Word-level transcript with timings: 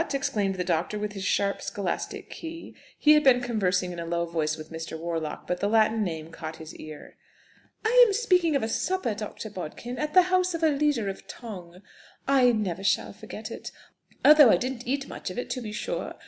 exclaimed 0.15 0.55
the 0.55 0.63
doctor 0.63 0.97
in 1.05 1.11
his 1.11 1.23
sharp, 1.23 1.61
scholastic 1.61 2.27
key. 2.27 2.73
He 2.97 3.13
had 3.13 3.23
been 3.23 3.39
conversing 3.39 3.91
in 3.91 3.99
a 3.99 4.05
low 4.05 4.25
voice 4.25 4.57
with 4.57 4.71
Mr. 4.71 4.97
Warlock, 4.97 5.45
but 5.45 5.59
the 5.59 5.67
Latin 5.69 6.03
name 6.03 6.31
caught 6.31 6.55
his 6.55 6.75
ear. 6.77 7.17
"I 7.85 8.03
am 8.07 8.11
speaking 8.11 8.55
of 8.55 8.63
a 8.63 8.67
supper, 8.67 9.13
Dr. 9.13 9.51
Bodkin, 9.51 9.99
at 9.99 10.15
the 10.15 10.23
house 10.33 10.55
of 10.55 10.63
a 10.63 10.69
leader 10.69 11.07
of 11.07 11.27
tong. 11.27 11.83
I 12.27 12.51
never 12.51 12.83
shall 12.83 13.13
forget 13.13 13.51
it. 13.51 13.71
Although 14.25 14.49
I 14.49 14.57
didn't 14.57 14.87
eat 14.87 15.07
much 15.07 15.29
of 15.29 15.37
it, 15.37 15.51
to 15.51 15.61
be 15.61 15.71
sure. 15.71 16.15